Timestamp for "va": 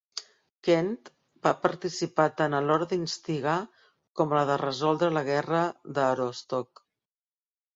1.47-1.51